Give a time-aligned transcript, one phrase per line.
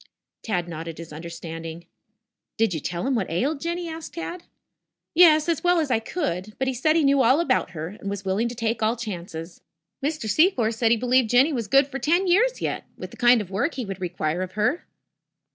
[0.41, 1.85] Tad nodded his understanding.
[2.57, 4.45] "Did you tell him what ailed Jinny?" asked Tad.
[5.13, 6.55] "Yes, as well as I could.
[6.57, 9.61] But he said he knew all about her, and was willing to take all chances.
[10.03, 10.27] Mr.
[10.27, 13.51] Secor said he believed Jinny was good for ten years yet, with the kind of
[13.51, 14.87] work he would require of her."